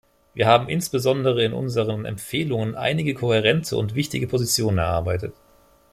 [0.33, 5.35] Wir haben insbesondere in unseren Empfehlungen einige kohärente und wichtige Positionen erarbeitet.